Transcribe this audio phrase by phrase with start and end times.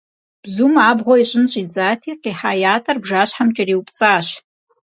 [0.43, 4.27] Bzum abğue yiş'ın ş'idzati, khiha yat'er bjjaşhem ç'eriupts'aş.